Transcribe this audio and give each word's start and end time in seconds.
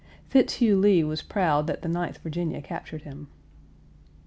Fitzhugh 0.29 0.77
Lee 0.79 1.03
was 1.03 1.21
proud 1.21 1.67
that 1.67 1.83
the 1.83 1.87
Ninth 1.87 2.17
Virginia 2.23 2.59
captured 2.59 3.03
him. 3.03 3.27